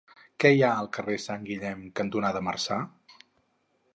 [0.43, 2.79] Què hi ha al carrer Sant Guillem cantonada Marçà?